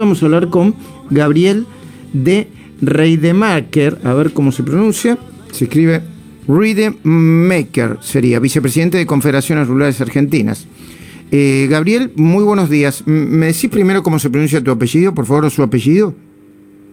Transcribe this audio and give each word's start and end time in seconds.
Vamos 0.00 0.22
a 0.22 0.26
hablar 0.26 0.48
con 0.48 0.76
Gabriel 1.10 1.66
de 2.12 2.46
Reidemaker, 2.80 3.98
a 4.04 4.14
ver 4.14 4.32
cómo 4.32 4.52
se 4.52 4.62
pronuncia. 4.62 5.18
Se 5.50 5.64
escribe 5.64 6.02
Reidemaker, 6.46 7.96
sería 7.98 8.38
vicepresidente 8.38 8.96
de 8.96 9.06
Confederaciones 9.06 9.66
Rurales 9.66 10.00
Argentinas. 10.00 10.68
Eh, 11.32 11.66
Gabriel, 11.68 12.12
muy 12.14 12.44
buenos 12.44 12.70
días. 12.70 13.08
¿Me 13.08 13.46
decís 13.46 13.68
primero 13.70 14.04
cómo 14.04 14.20
se 14.20 14.30
pronuncia 14.30 14.62
tu 14.62 14.70
apellido, 14.70 15.12
por 15.12 15.26
favor, 15.26 15.46
o 15.46 15.50
su 15.50 15.64
apellido? 15.64 16.14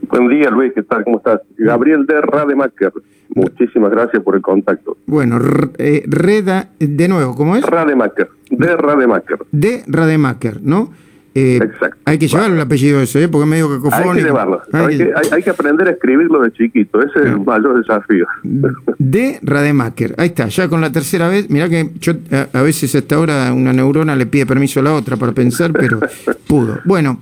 Buen 0.09 0.27
día, 0.27 0.49
Luis, 0.49 0.73
¿qué 0.73 0.81
tal? 0.81 1.03
¿Cómo 1.03 1.17
estás? 1.17 1.41
Gabriel 1.59 2.07
de 2.07 2.19
Rademacher. 2.21 2.91
Muchísimas 3.35 3.91
gracias 3.91 4.23
por 4.23 4.35
el 4.35 4.41
contacto. 4.41 4.97
Bueno, 5.05 5.37
eh, 5.77 6.03
Reda, 6.07 6.69
de 6.79 7.07
nuevo, 7.07 7.35
¿cómo 7.35 7.55
es? 7.55 7.63
Rademacher, 7.63 8.29
de 8.49 8.75
Rademacher. 8.75 9.37
De 9.51 9.83
Rademacher, 9.85 10.59
¿no? 10.63 11.05
Eh. 11.37 11.59
Hay 12.05 12.17
que 12.17 12.29
llevar 12.29 12.49
el 12.49 12.59
apellido 12.61 13.01
ese, 13.01 13.23
¿eh? 13.23 13.27
porque 13.27 13.43
es 13.43 13.49
medio 13.49 13.69
cacofónico. 13.69 14.09
Hay 14.09 14.17
que 14.17 14.23
llevarlo. 14.23 14.61
Hay, 14.71 15.43
que, 15.43 15.49
aprender 15.49 15.89
a 15.89 15.91
escribirlo 15.91 16.41
de 16.41 16.53
chiquito. 16.53 17.01
Ese 17.01 17.19
es 17.19 17.25
el 17.25 17.41
mayor 17.41 17.77
desafío. 17.77 18.25
De 18.97 19.39
Rademacher. 19.41 20.15
Ahí 20.17 20.27
está, 20.27 20.47
ya 20.47 20.69
con 20.69 20.79
la 20.79 20.93
tercera 20.93 21.27
vez. 21.27 21.49
Mirá 21.49 21.67
que 21.67 21.91
yo 21.99 22.13
a, 22.53 22.61
veces 22.61 22.95
hasta 22.95 23.15
ahora 23.15 23.51
una 23.51 23.73
neurona 23.73 24.15
le 24.15 24.27
pide 24.27 24.45
permiso 24.45 24.79
a 24.79 24.83
la 24.83 24.93
otra 24.93 25.17
para 25.17 25.33
pensar, 25.33 25.73
pero 25.73 25.99
pudo. 26.47 26.79
Bueno, 26.85 27.19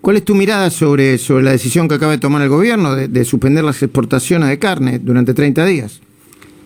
¿cuál 0.00 0.16
es 0.16 0.24
tu 0.24 0.34
mirada 0.34 0.68
sobre, 0.68 1.18
sobre 1.18 1.44
la 1.44 1.52
decisión 1.52 1.86
que 1.86 1.94
acaba 1.94 2.10
de 2.10 2.18
tomar 2.18 2.42
el 2.42 2.48
gobierno 2.48 2.96
de, 2.96 3.06
de 3.06 3.24
suspender 3.24 3.62
las 3.62 3.80
exportaciones 3.80 4.48
de 4.48 4.58
carne 4.58 4.98
durante 4.98 5.34
30 5.34 5.64
días? 5.66 6.00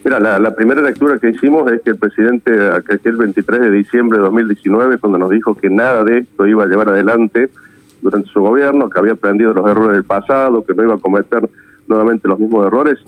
Mira, 0.05 0.19
la, 0.19 0.55
primera 0.55 0.83
lectura 0.83 1.19
que 1.19 1.30
hicimos 1.30 1.70
es 1.70 1.80
que 1.83 1.91
el 1.91 1.97
presidente, 1.97 2.51
aquel 2.70 3.16
23 3.16 3.61
de 3.61 3.70
diciembre 3.70 4.19
de 4.19 4.25
2019, 4.25 4.98
cuando 4.98 5.19
nos 5.19 5.30
dijo 5.30 5.55
que 5.55 5.70
nada 5.70 6.02
de 6.02 6.19
esto 6.19 6.45
iba 6.47 6.65
a 6.65 6.66
llevar 6.66 6.88
adelante 6.88 7.51
durante 8.01 8.28
su 8.30 8.41
gobierno, 8.41 8.91
que 8.91 8.98
había 8.98 9.12
aprendido 9.12 9.55
los 9.55 9.70
errores 9.70 9.92
del 9.92 10.05
pasado, 10.05 10.65
que 10.65 10.75
no 10.75 10.83
iba 10.83 10.95
a 10.95 10.98
cometer 10.98 11.48
nuevamente 11.87 12.27
los 12.27 12.41
mismos 12.41 12.67
errores, 12.67 12.98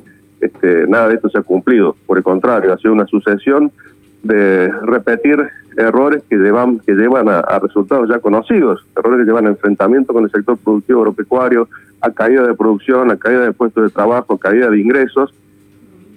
este, 0.41 0.87
nada 0.87 1.09
de 1.09 1.15
esto 1.17 1.29
se 1.31 1.39
ha 1.39 1.43
cumplido. 1.43 1.97
Por 2.07 2.19
el 2.19 2.23
contrario, 2.23 2.73
ha 2.73 2.79
sido 2.79 2.93
una 2.93 3.07
sucesión 3.07 3.73
de 4.23 4.71
repetir 4.83 5.49
errores 5.77 6.23
que 6.31 6.37
llevan, 6.37 6.79
que 6.79 6.93
llevan 6.93 7.29
a, 7.29 7.41
a, 7.41 7.59
resultados 7.59 8.09
ya 8.09 8.21
conocidos, 8.21 8.87
errores 8.97 9.21
que 9.21 9.27
llevan 9.27 9.47
a 9.47 9.51
enfrentamiento 9.51 10.13
con 10.13 10.23
el 10.23 10.31
sector 10.31 10.57
productivo 10.59 11.01
agropecuario, 11.01 11.69
a 12.01 12.13
caída 12.13 12.47
de 12.47 12.55
producción, 12.55 13.11
a 13.11 13.17
caída 13.17 13.41
de 13.41 13.53
puestos 13.53 13.83
de 13.83 13.91
trabajo, 13.91 14.35
a 14.35 14.39
caída 14.39 14.71
de 14.71 14.79
ingresos, 14.79 15.35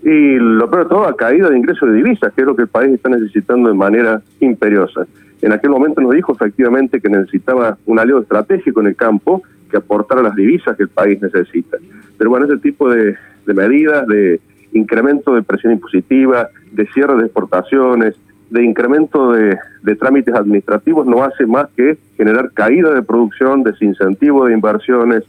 y 0.03 0.36
lo 0.38 0.70
peor 0.70 0.84
de 0.84 0.90
todo, 0.90 1.08
a 1.08 1.16
caída 1.16 1.50
de 1.50 1.58
ingresos 1.58 1.90
de 1.90 1.95
divisas, 1.95 2.31
que 2.34 2.42
es 2.42 2.48
lo 2.48 2.56
que 2.56 2.64
el 2.64 2.67
país 2.67 2.94
está 2.94 3.09
necesitando 3.09 3.70
de 3.70 3.76
manera 3.76 4.22
imperiosa. 4.39 5.08
En 5.42 5.52
aquel 5.52 5.70
momento 5.70 6.02
nos 6.02 6.14
dijo 6.14 6.34
efectivamente 6.34 7.00
que 7.00 7.09
necesitaba 7.09 7.78
un 7.86 8.00
aliado 8.00 8.22
estratégico 8.22 8.81
en 8.81 8.88
el 8.88 8.95
campo 8.95 9.44
que 9.70 9.78
aportara 9.78 10.22
las 10.22 10.36
divisas 10.36 10.76
que 10.78 10.84
el 10.84 10.89
país 10.89 11.22
necesita. 11.22 11.78
Pero 12.17 12.30
bueno, 12.30 12.45
ese 12.45 12.58
tipo 12.58 12.89
de, 12.89 13.16
medidas, 13.45 14.08
de 14.08 14.39
incremento 14.73 15.36
de 15.36 15.44
presión 15.44 15.73
impositiva, 15.73 16.50
de 16.72 16.88
cierre 16.88 17.16
de 17.16 17.26
exportaciones, 17.26 18.16
de 18.50 18.64
incremento 18.64 19.34
de, 19.34 19.58
trámites 20.00 20.34
administrativos, 20.34 21.06
no 21.06 21.23
hace 21.23 21.45
más 21.45 21.67
que 21.76 21.98
generar 22.16 22.52
caída 22.54 22.94
de 22.94 23.02
producción, 23.02 23.64
desincentivo 23.64 24.45
de 24.45 24.54
inversiones, 24.54 25.23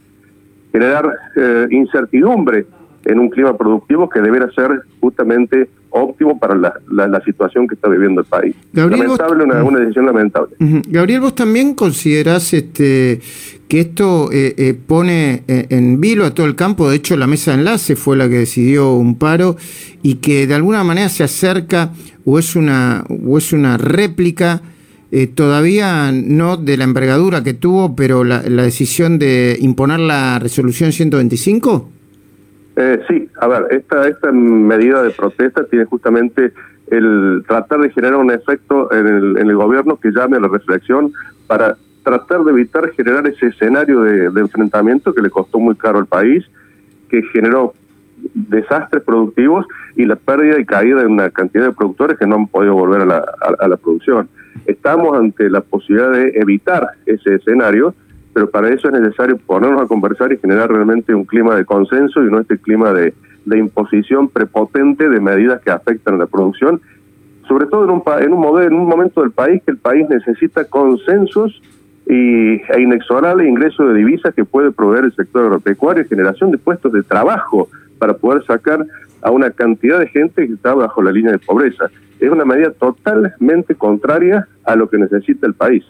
generar 0.71 1.13
eh, 1.35 1.67
incertidumbre 1.71 2.65
en 3.05 3.19
un 3.19 3.29
clima 3.29 3.57
productivo 3.57 4.09
que 4.09 4.21
deberá 4.21 4.49
ser 4.51 4.83
justamente 4.99 5.69
óptimo 5.91 6.39
para 6.39 6.55
la, 6.55 7.21
situación 7.25 7.67
que 7.67 7.75
está 7.75 7.89
viviendo 7.89 8.21
el 8.21 8.27
país. 8.27 8.55
lamentable, 8.73 9.43
una, 9.43 9.79
decisión 9.79 10.05
lamentable. 10.05 10.55
Gabriel, 10.87 11.21
vos 11.21 11.35
también 11.35 11.73
considerás 11.73 12.53
este, 12.53 13.19
que 13.67 13.79
esto 13.79 14.31
eh, 14.31 14.53
eh, 14.57 14.73
pone 14.73 15.43
eh, 15.47 15.67
en 15.69 15.99
vilo 15.99 16.25
a 16.25 16.33
todo 16.33 16.45
el 16.45 16.55
campo, 16.55 16.89
de 16.89 16.97
hecho 16.97 17.17
la 17.17 17.27
mesa 17.27 17.51
de 17.51 17.59
enlace 17.59 17.95
fue 17.95 18.17
la 18.17 18.29
que 18.29 18.39
decidió 18.39 18.93
un 18.93 19.15
paro 19.15 19.57
y 20.01 20.15
que 20.15 20.47
de 20.47 20.55
alguna 20.55 20.83
manera 20.83 21.09
se 21.09 21.23
acerca 21.23 21.91
o 22.25 22.39
es 22.39 22.55
una, 22.55 23.03
o 23.25 23.37
es 23.37 23.53
una 23.53 23.77
réplica 23.77 24.61
todavía 25.33 26.11
no 26.11 26.55
de 26.55 26.77
la 26.77 26.83
envergadura 26.83 27.43
que 27.43 27.55
tuvo, 27.55 27.95
pero 27.95 28.23
la, 28.23 28.43
la 28.47 28.61
decisión 28.61 29.17
de 29.17 29.57
imponer 29.59 29.99
la 29.99 30.37
resolución 30.37 30.91
125? 30.91 31.89
Eh, 32.81 33.03
sí, 33.09 33.29
a 33.41 33.47
ver, 33.47 33.67
esta, 33.71 34.07
esta 34.07 34.31
medida 34.31 35.03
de 35.03 35.09
protesta 35.09 35.65
tiene 35.65 35.83
justamente 35.83 36.53
el 36.87 37.43
tratar 37.45 37.81
de 37.81 37.89
generar 37.89 38.15
un 38.15 38.31
efecto 38.31 38.89
en 38.93 39.05
el, 39.05 39.37
en 39.37 39.49
el 39.49 39.55
gobierno 39.57 39.97
que 39.97 40.11
llame 40.11 40.37
a 40.37 40.39
la 40.39 40.47
reflexión 40.47 41.11
para 41.45 41.75
tratar 42.03 42.45
de 42.45 42.51
evitar 42.51 42.89
generar 42.91 43.27
ese 43.27 43.47
escenario 43.47 44.03
de, 44.03 44.27
enfrentamiento 44.39 45.13
que 45.13 45.21
le 45.21 45.29
costó 45.29 45.59
muy 45.59 45.75
caro 45.75 45.99
al 45.99 46.05
país, 46.05 46.45
que 47.09 47.21
generó 47.33 47.73
desastres 48.33 49.03
productivos 49.03 49.65
y 49.97 50.05
la 50.05 50.15
pérdida 50.15 50.57
y 50.57 50.65
caída 50.65 51.01
de 51.01 51.07
una 51.07 51.31
cantidad 51.31 51.65
de 51.65 51.73
productores 51.73 52.17
que 52.17 52.27
no 52.27 52.37
han 52.37 52.47
podido 52.47 52.75
volver 52.75 53.01
a 53.01 53.05
la, 53.05 53.25
a 53.59 53.67
la 53.67 53.75
producción. 53.75 54.29
Estamos 54.67 55.17
ante 55.17 55.49
la 55.49 55.59
posibilidad 55.59 56.11
de 56.11 56.29
evitar 56.35 56.91
ese 57.05 57.35
escenario 57.35 57.93
pero 58.33 58.49
para 58.49 58.69
eso 58.69 58.87
es 58.87 58.99
necesario 58.99 59.37
ponernos 59.37 59.81
a 59.81 59.87
conversar 59.87 60.31
y 60.31 60.37
generar 60.37 60.71
realmente 60.71 61.13
un 61.13 61.25
clima 61.25 61.55
de 61.55 61.65
consenso 61.65 62.23
y 62.23 62.31
no 62.31 62.39
este 62.39 62.57
clima 62.57 62.93
de, 62.93 63.13
imposición 63.51 64.29
prepotente 64.29 65.09
de 65.09 65.19
medidas 65.19 65.59
que 65.61 65.71
afectan 65.71 66.15
a 66.15 66.17
la 66.17 66.27
producción, 66.27 66.79
sobre 67.47 67.65
todo 67.65 67.83
en 67.85 67.89
un, 67.89 68.03
en 68.21 68.33
un, 68.33 68.39
modelo, 68.39 68.67
en 68.67 68.73
un 68.79 68.87
momento 68.87 69.21
del 69.21 69.31
país 69.31 69.63
que 69.65 69.71
el 69.71 69.77
país 69.77 70.07
necesita 70.07 70.65
consensos 70.65 71.59
y, 72.05 72.61
e 72.61 72.81
inexorable 72.81 73.47
ingreso 73.47 73.87
de 73.87 73.95
divisas 73.95 74.35
que 74.35 74.45
puede 74.45 74.71
proveer 74.71 75.05
el 75.05 75.15
sector 75.15 75.45
agropecuario 75.45 76.05
generación 76.05 76.51
de 76.51 76.59
puestos 76.59 76.91
de 76.91 77.01
trabajo 77.01 77.69
para 77.97 78.13
poder 78.13 78.43
sacar 78.45 78.85
a 79.21 79.31
una 79.31 79.51
cantidad 79.51 79.99
de 79.99 80.07
gente 80.07 80.47
que 80.47 80.53
está 80.53 80.73
bajo 80.73 81.01
la 81.01 81.11
línea 81.11 81.31
de 81.31 81.39
pobreza. 81.39 81.89
Es 82.19 82.29
una 82.29 82.43
medida 82.43 82.71
totalmente 82.71 83.75
contraria 83.75 84.47
a 84.65 84.75
lo 84.75 84.89
que 84.89 84.97
necesita 84.97 85.47
el 85.47 85.53
país. 85.53 85.83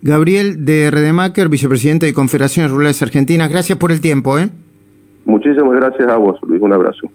Gabriel 0.00 0.64
de 0.64 0.90
Redemacher, 0.90 1.48
vicepresidente 1.48 2.06
de 2.06 2.14
Confederaciones 2.14 2.70
Rurales 2.70 3.02
Argentinas, 3.02 3.50
gracias 3.50 3.78
por 3.78 3.90
el 3.90 4.00
tiempo. 4.00 4.38
¿eh? 4.38 4.48
Muchísimas 5.24 5.74
gracias 5.74 6.08
a 6.08 6.16
vos, 6.16 6.38
Luis. 6.46 6.62
Un 6.62 6.72
abrazo. 6.72 7.10